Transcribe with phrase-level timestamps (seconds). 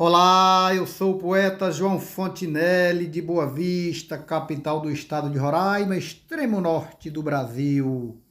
[0.00, 5.96] Olá, eu sou o poeta João Fontinelli de Boa Vista, capital do estado de Roraima,
[5.96, 8.22] extremo norte do Brasil.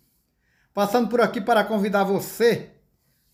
[0.73, 2.69] Passando por aqui para convidar você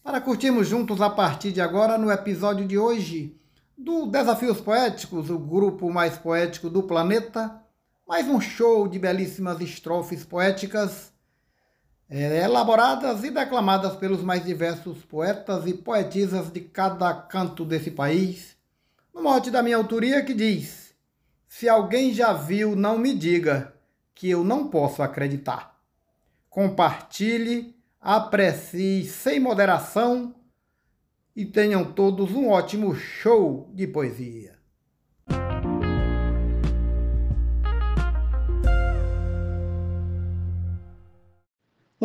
[0.04, 3.40] para curtirmos juntos a partir de agora no episódio de hoje
[3.78, 7.62] do Desafios Poéticos, o grupo mais poético do planeta,
[8.08, 11.13] mais um show de belíssimas estrofes poéticas
[12.22, 18.56] elaboradas e declamadas pelos mais diversos poetas e poetisas de cada canto desse país,
[19.14, 20.94] no mote da minha autoria que diz:
[21.48, 23.74] Se alguém já viu, não me diga,
[24.14, 25.76] que eu não posso acreditar.
[26.50, 30.36] Compartilhe, aprecie sem moderação
[31.36, 34.63] e tenham todos um ótimo show de poesia.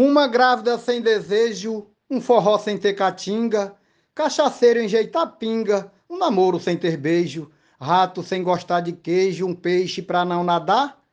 [0.01, 3.75] Uma grávida sem desejo, um forró sem ter catinga,
[4.15, 10.01] cachaceiro enjeitar pinga, um namoro sem ter beijo, rato sem gostar de queijo, um peixe
[10.01, 11.05] para não nadar,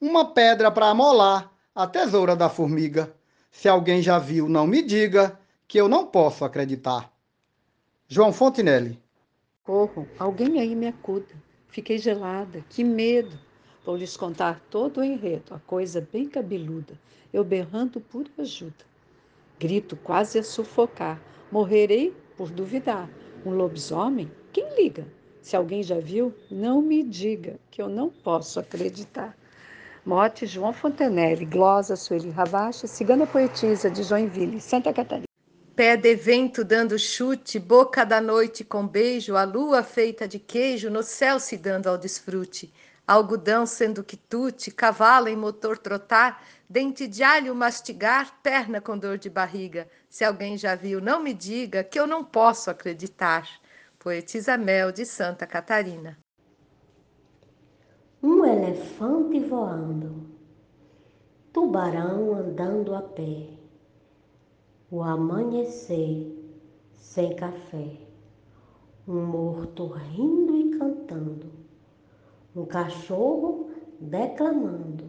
[0.00, 3.14] uma pedra para amolar, a tesoura da formiga.
[3.48, 7.12] Se alguém já viu, não me diga, que eu não posso acreditar.
[8.08, 9.00] João Fontinelli.
[9.62, 11.32] Corro, alguém aí me acuda.
[11.68, 13.38] Fiquei gelada, que medo.
[13.84, 16.96] Vou lhes contar todo o enredo, a coisa bem cabeluda,
[17.32, 18.84] eu berrando por ajuda.
[19.58, 23.10] Grito quase a sufocar, morrerei por duvidar.
[23.44, 24.30] Um lobisomem?
[24.52, 25.04] Quem liga?
[25.40, 29.36] Se alguém já viu, não me diga, que eu não posso acreditar.
[30.06, 35.26] Mote João Fontenelle, glosa Sueli Ravache, cigana poetisa de Joinville, Santa Catarina.
[35.74, 40.88] Pé de vento dando chute, boca da noite com beijo, a lua feita de queijo
[40.88, 42.72] no céu se dando ao desfrute
[43.06, 49.28] algodão sendo quitute, cavalo em motor trotar, dente de alho mastigar, perna com dor de
[49.28, 49.88] barriga.
[50.08, 53.48] Se alguém já viu, não me diga que eu não posso acreditar.
[53.98, 56.18] Poetisa Mel de Santa Catarina.
[58.22, 60.30] Um elefante voando,
[61.52, 63.48] tubarão andando a pé,
[64.90, 66.32] o amanhecer
[66.94, 67.98] sem café,
[69.08, 71.61] um morto rindo e cantando
[72.54, 75.04] um cachorro declamando,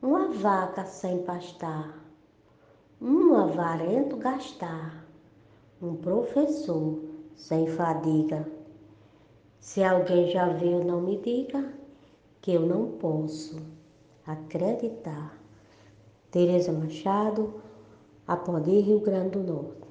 [0.00, 1.98] uma vaca sem pastar,
[3.00, 5.04] um avarento gastar,
[5.82, 7.02] um professor
[7.34, 8.48] sem fadiga.
[9.58, 11.72] Se alguém já viu, não me diga
[12.40, 13.60] que eu não posso
[14.26, 15.36] acreditar.
[16.30, 17.54] Tereza Machado,
[18.26, 19.84] Apodi, Rio Grande do Norte.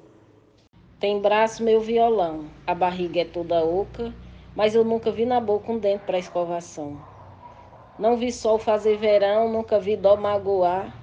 [0.99, 4.13] Tem braço meu violão, a barriga é toda oca
[4.55, 6.99] mas eu nunca vi na boca um dente para escovação.
[7.97, 10.93] Não vi sol fazer verão, nunca vi dó magoar,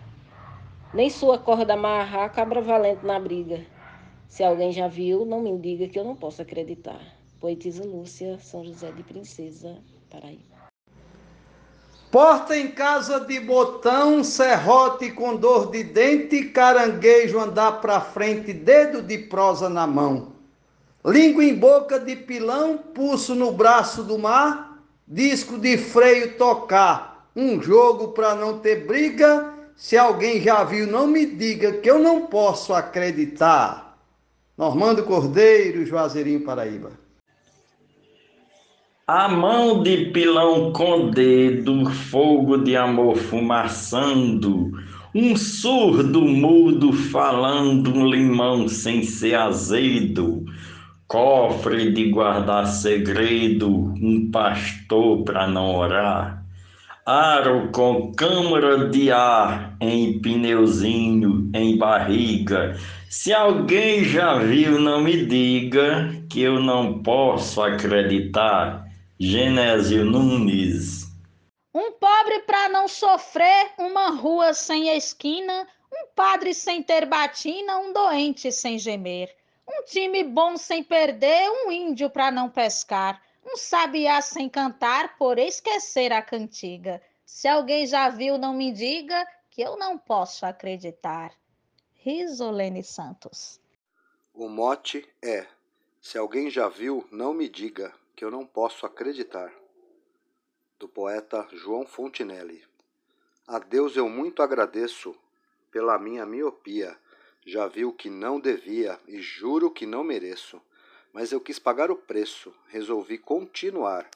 [0.92, 3.64] nem sua corda amarrar cabra valente na briga.
[4.28, 7.00] Se alguém já viu, não me diga que eu não posso acreditar.
[7.40, 9.78] Poetisa Lúcia, São José de Princesa,
[10.10, 10.50] Paraíba.
[12.10, 19.00] Porta em casa de botão, serrote com dor de dente, caranguejo andar pra frente, dedo
[19.00, 20.32] de prosa na mão.
[21.04, 24.78] Língua em boca de pilão, pulso no braço do mar,
[25.08, 29.54] disco de freio tocar, um jogo para não ter briga.
[29.74, 33.96] Se alguém já viu, não me diga que eu não posso acreditar.
[34.58, 36.90] Normando Cordeiro, Juazeirinho, Paraíba.
[39.06, 44.70] A mão de pilão com dedo, fogo de amor fumaçando,
[45.12, 50.44] um surdo mudo falando, um limão sem ser azedo,
[51.10, 56.44] cofre de guardar segredo, um pastor para não orar,
[57.04, 62.78] aro com câmara de ar em pneuzinho, em barriga.
[63.09, 68.87] Se alguém já viu, não me diga que eu não posso acreditar.
[69.19, 71.09] Genésio Nunes.
[71.75, 77.92] Um pobre para não sofrer, uma rua sem esquina, um padre sem ter batina, um
[77.92, 79.39] doente sem gemer.
[79.72, 85.39] Um time bom sem perder, um índio para não pescar, um sabiá sem cantar por
[85.39, 87.00] esquecer a cantiga.
[87.24, 91.33] Se alguém já viu, não me diga que eu não posso acreditar.
[91.94, 93.60] Risolene Santos.
[94.34, 95.47] O mote é:
[96.00, 99.53] se alguém já viu, não me diga que eu não posso acreditar.
[100.78, 102.65] Do poeta João Fontinelli.
[103.47, 105.15] A Deus eu muito agradeço
[105.71, 106.98] pela minha miopia
[107.45, 110.60] já vi o que não devia e juro que não mereço.
[111.13, 114.09] Mas eu quis pagar o preço, resolvi continuar.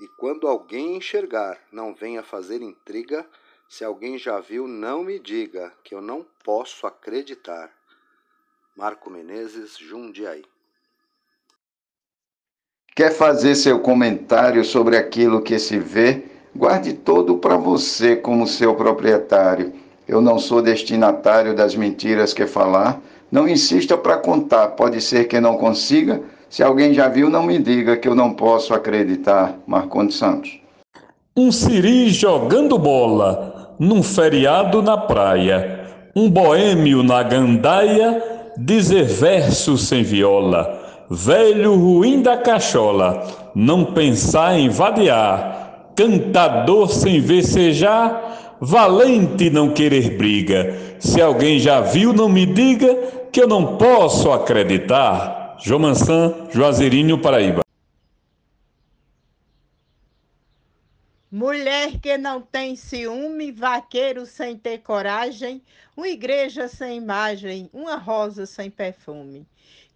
[0.00, 3.26] E quando alguém enxergar, não venha fazer intriga.
[3.68, 7.70] Se alguém já viu, não me diga, que eu não posso acreditar.
[8.76, 10.44] Marco Menezes, Jundiaí.
[12.94, 16.24] Quer fazer seu comentário sobre aquilo que se vê?
[16.54, 19.72] Guarde todo para você como seu proprietário.
[20.06, 23.00] Eu não sou destinatário das mentiras que falar.
[23.30, 26.20] Não insista para contar, pode ser que não consiga.
[26.50, 29.54] Se alguém já viu, não me diga que eu não posso acreditar.
[29.66, 30.60] Marcondes Santos.
[31.36, 35.80] Um siri jogando bola num feriado na praia.
[36.14, 38.22] Um boêmio na gandaia
[38.56, 40.80] dizer verso sem viola.
[41.10, 45.90] Velho ruim da cachola, não pensar em vadear.
[45.94, 50.96] Cantador sem vecejar, valente não querer briga.
[51.00, 52.94] Se alguém já viu, não me diga
[53.32, 55.56] que eu não posso acreditar.
[55.60, 57.62] João Mansan, Juazeirinho, Paraíba.
[61.28, 65.60] Mulher que não tem ciúme, vaqueiro sem ter coragem,
[65.96, 69.44] uma igreja sem imagem, uma rosa sem perfume,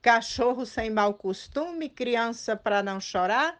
[0.03, 3.57] cachorro sem mau costume, criança para não chorar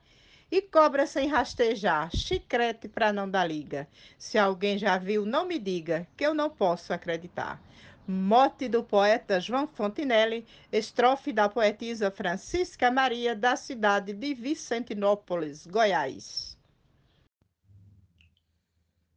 [0.51, 3.89] e cobra sem rastejar, chicrete para não dar liga.
[4.19, 7.61] Se alguém já viu, não me diga, que eu não posso acreditar.
[8.09, 16.57] Mote do poeta João Fontinelli, estrofe da poetisa Francisca Maria, da cidade de Vicentinópolis, Goiás.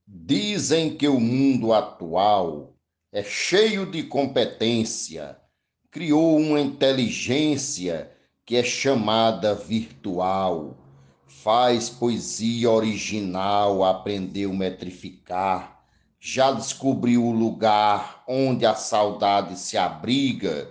[0.08, 2.74] Dizem que o mundo atual
[3.12, 5.38] é cheio de competência,
[5.92, 8.12] criou uma inteligência
[8.44, 10.76] que é chamada virtual,
[11.30, 15.80] faz poesia original, aprendeu metrificar,
[16.20, 20.70] já descobriu o lugar onde a saudade se abriga.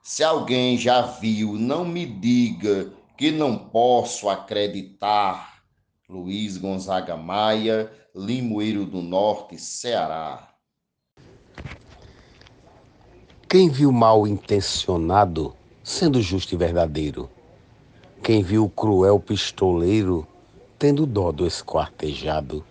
[0.00, 5.60] Se alguém já viu, não me diga que não posso acreditar.
[6.08, 10.48] Luiz Gonzaga Maia, Limoeiro do Norte, Ceará.
[13.48, 17.28] Quem viu mal intencionado, sendo justo e verdadeiro?
[18.22, 20.26] Quem viu o cruel pistoleiro,
[20.78, 22.64] tendo dó do esquartejado?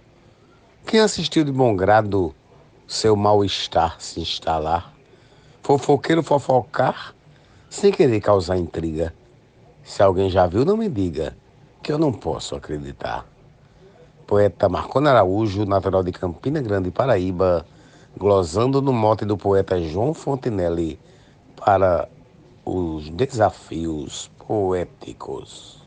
[0.85, 2.33] Quem assistiu de bom grado
[2.87, 4.93] seu mal-estar se instalar?
[5.63, 7.15] Fofoqueiro fofocar,
[7.69, 9.13] sem querer causar intriga.
[9.83, 11.35] Se alguém já viu, não me diga,
[11.81, 13.25] que eu não posso acreditar
[14.25, 17.65] poeta Marconi Araújo, natural de Campina Grande, Paraíba,
[18.17, 20.99] glosando no mote do poeta João Fontenelle
[21.55, 22.09] para
[22.65, 25.83] os desafios poéticos.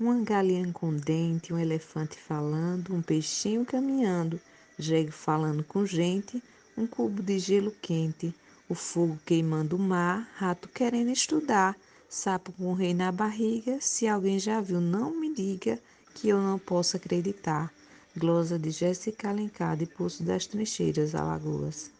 [0.00, 4.40] Uma galinha com dente, um elefante falando, um peixinho caminhando,
[4.78, 6.42] jegue falando com gente,
[6.76, 8.34] um cubo de gelo quente,
[8.66, 11.76] o fogo queimando o mar, rato querendo estudar,
[12.08, 15.78] sapo com rei na barriga, se alguém já viu, não me diga
[16.14, 17.70] que eu não posso acreditar.
[18.16, 21.90] Glosa de Jéssica Alencar, de Poço das Trincheiras, Alagoas.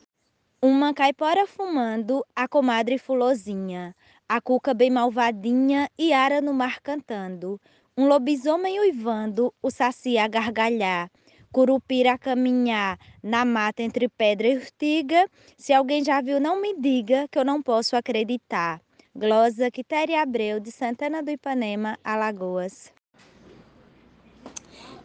[0.64, 3.96] Uma caipora fumando, a comadre fulozinha,
[4.28, 7.60] a cuca bem malvadinha e ara no mar cantando,
[7.98, 11.10] um lobisomem uivando, o saci a gargalhar,
[11.50, 15.28] curupira a caminhar na mata entre pedra e urtiga,
[15.58, 18.80] se alguém já viu não me diga que eu não posso acreditar.
[19.16, 22.92] Glosa Quitéria Abreu, de Santana do Ipanema, Alagoas.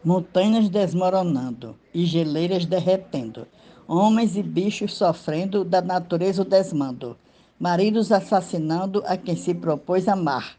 [0.05, 3.47] Montanhas desmoronando e geleiras derretendo,
[3.87, 7.17] homens e bichos sofrendo da natureza o desmando,
[7.59, 10.57] maridos assassinando a quem se propôs amar.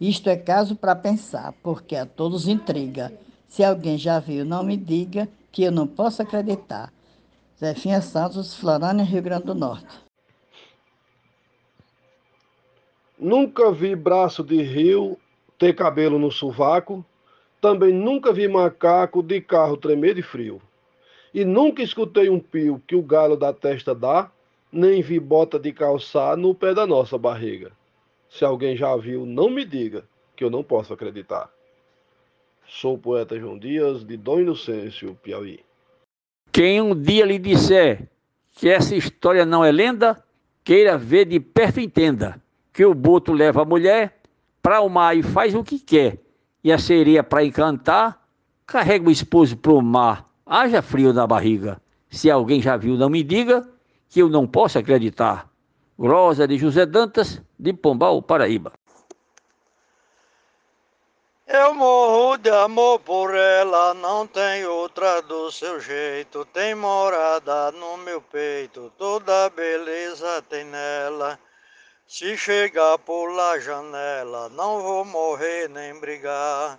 [0.00, 3.12] Isto é caso para pensar, porque a todos intriga.
[3.48, 6.92] Se alguém já viu, não me diga que eu não posso acreditar.
[7.58, 10.04] Zefinha Santos, Florânia, Rio Grande do Norte.
[13.18, 15.18] Nunca vi braço de rio
[15.58, 17.02] ter cabelo no sovaco,
[17.62, 20.60] também nunca vi macaco de carro tremer de frio.
[21.36, 24.30] E nunca escutei um pio que o galo da testa dá,
[24.72, 27.72] nem vi bota de calçar no pé da nossa barriga.
[28.26, 30.02] Se alguém já viu, não me diga,
[30.34, 31.50] que eu não posso acreditar.
[32.66, 35.60] Sou o poeta João Dias, de Dom Inocêncio, Piauí.
[36.50, 38.08] Quem um dia lhe disser
[38.52, 40.24] que essa história não é lenda,
[40.64, 42.40] queira ver de perto entenda
[42.72, 44.22] que o boto leva a mulher
[44.62, 46.16] para o mar e faz o que quer
[46.64, 48.26] e a sereia para encantar,
[48.66, 50.26] carrega o esposo para o mar.
[50.48, 51.82] Haja frio na barriga.
[52.08, 53.68] Se alguém já viu, não me diga,
[54.08, 55.50] que eu não posso acreditar.
[55.98, 58.72] Grosa de José Dantas, de Pombal, Paraíba.
[61.48, 66.44] Eu morro de amor por ela, não tem outra do seu jeito.
[66.44, 71.38] Tem morada no meu peito, toda beleza tem nela.
[72.06, 76.78] Se chegar por la janela, não vou morrer nem brigar.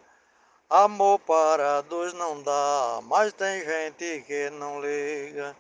[0.70, 5.56] Amor para dois não dá, mas tem gente que não liga.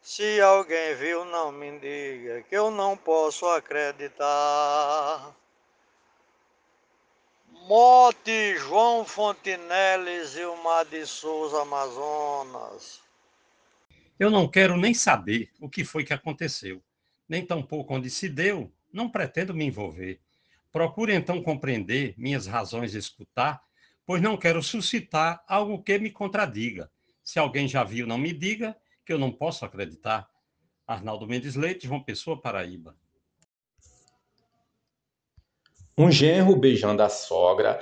[0.00, 5.34] Se alguém viu, não me diga que eu não posso acreditar.
[7.66, 13.00] Mote João Fontinelles e o Mar de Souza Amazonas.
[14.20, 16.80] Eu não quero nem saber o que foi que aconteceu,
[17.28, 20.20] nem tampouco onde se deu, não pretendo me envolver.
[20.70, 23.64] Procure então compreender minhas razões de escutar,
[24.06, 26.90] pois não quero suscitar algo que me contradiga.
[27.22, 30.28] Se alguém já viu, não me diga, que eu não posso acreditar.
[30.86, 32.96] Arnaldo Mendes Leite, João Pessoa, Paraíba.
[35.96, 37.80] Um genro beijando a sogra,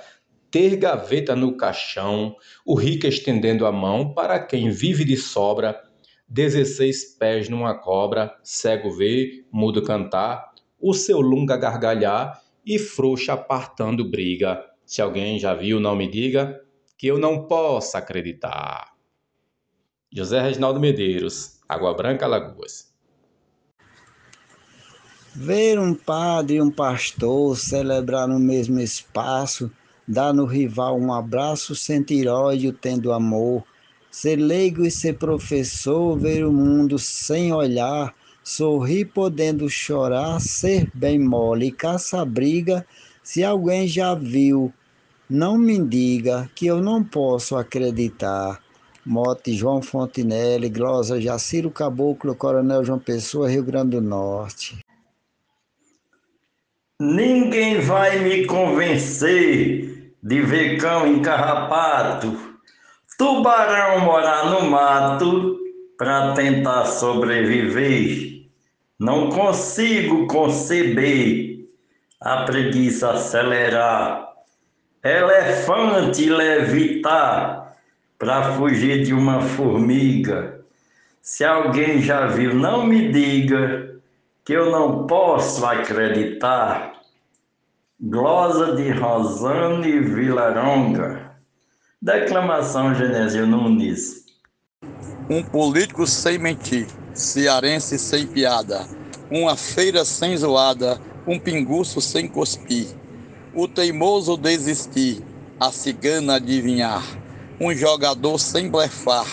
[0.50, 5.82] ter gaveta no caixão, o rico estendendo a mão para quem vive de sobra,
[6.28, 14.08] dezesseis pés numa cobra, cego ver, mudo cantar, o seu lunga gargalhar e frouxa apartando
[14.08, 14.71] briga.
[14.84, 16.62] Se alguém já viu, não me diga,
[16.98, 18.92] que eu não possa acreditar.
[20.12, 22.92] José Reginaldo Medeiros, Água Branca, Lagoas.
[25.34, 29.70] Ver um padre e um pastor celebrar no mesmo espaço,
[30.06, 33.64] dar no rival um abraço, sentir ódio tendo amor,
[34.10, 41.18] ser leigo e ser professor, ver o mundo sem olhar, sorrir podendo chorar, ser bem
[41.18, 42.86] mole, caça briga,
[43.22, 44.72] se alguém já viu,
[45.28, 48.60] não me diga que eu não posso acreditar.
[49.04, 54.78] Mote João Fontinelli, Glosa Jaciro Caboclo, Coronel João Pessoa, Rio Grande do Norte.
[57.00, 62.36] Ninguém vai me convencer de ver cão em carrapato,
[63.18, 65.58] tubarão morar no mato
[65.98, 68.46] para tentar sobreviver.
[69.00, 71.61] Não consigo conceber
[72.24, 74.32] a preguiça acelerar,
[75.02, 77.76] elefante levitar
[78.18, 80.60] para fugir de uma formiga.
[81.20, 83.96] Se alguém já viu, não me diga
[84.44, 86.92] que eu não posso acreditar.
[88.00, 91.32] Glosa de Rosane Vilaronga.
[92.00, 94.24] Declamação Genésio Nunes.
[95.30, 98.86] Um político sem mentir, cearense sem piada,
[99.30, 102.86] uma feira sem zoada, um pinguço sem cuspir,
[103.54, 105.22] o teimoso desistir,
[105.60, 107.02] a cigana adivinhar,
[107.60, 109.26] um jogador sem blefar,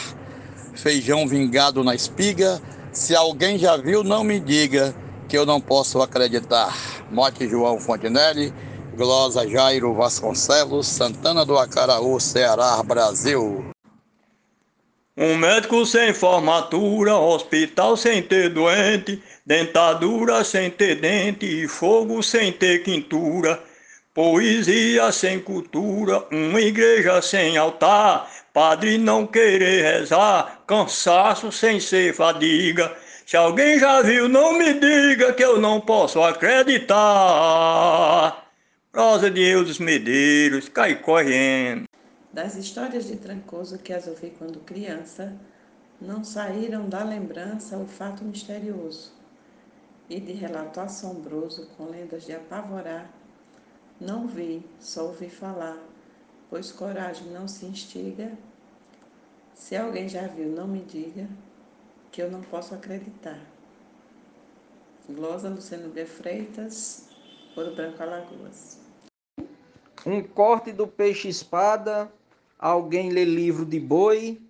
[0.75, 4.96] feijão vingado na espiga, se alguém já viu, não me diga
[5.27, 6.75] que eu não posso acreditar.
[7.12, 8.53] Mote João Fontenelle,
[8.96, 13.63] Glosa Jairo Vasconcelos, Santana do Acaraú, Ceará, Brasil.
[15.21, 22.83] Um médico sem formatura, hospital sem ter doente, dentadura sem ter dente fogo sem ter
[22.83, 23.61] quintura,
[24.13, 32.95] poesia sem cultura, uma igreja sem altar, Padre não querer rezar, cansaço sem ser fadiga.
[33.25, 36.95] Se alguém já viu, não me diga que eu não posso acreditar.
[38.89, 41.88] Prosa de Eudes Medeiros, cai correndo.
[42.31, 45.36] Das histórias de Trancoso que as ouvi quando criança,
[46.00, 49.12] não saíram da lembrança o fato misterioso.
[50.09, 53.12] E de relato assombroso, com lendas de apavorar,
[54.00, 55.77] não vi, só ouvi falar
[56.50, 58.31] pois coragem não se instiga.
[59.53, 61.27] Se alguém já viu, não me diga,
[62.12, 63.39] que eu não posso acreditar.
[65.07, 66.05] Glosa Luciano B.
[66.05, 67.07] Freitas,
[67.55, 68.79] Ouro Branco Alagoas.
[70.05, 72.12] Um corte do peixe-espada,
[72.59, 74.41] alguém lê livro de boi,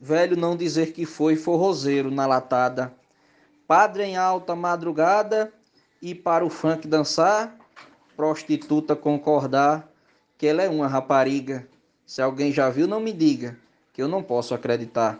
[0.00, 2.94] velho não dizer que foi forrozeiro na latada.
[3.66, 5.52] Padre em alta madrugada
[6.00, 7.56] e para o funk dançar,
[8.16, 9.90] prostituta concordar
[10.38, 11.66] que ela é uma rapariga.
[12.06, 13.58] Se alguém já viu, não me diga,
[13.92, 15.18] que eu não posso acreditar.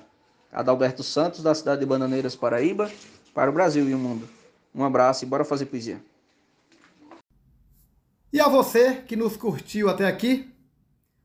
[0.52, 2.90] Adalberto Santos, da cidade de Bananeiras, Paraíba,
[3.34, 4.28] para o Brasil e o mundo.
[4.72, 6.00] Um abraço e bora fazer poesia.
[8.32, 10.52] E a você que nos curtiu até aqui,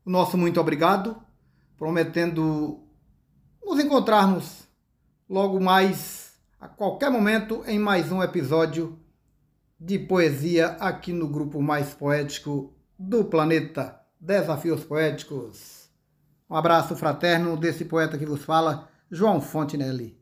[0.04, 1.16] o nosso muito obrigado,
[1.76, 2.80] prometendo
[3.64, 4.66] nos encontrarmos
[5.28, 8.98] logo mais, a qualquer momento, em mais um episódio
[9.78, 15.88] de poesia aqui no grupo mais poético do planeta Desafios Poéticos.
[16.48, 20.21] Um abraço fraterno desse poeta que vos fala, João Fontenelle.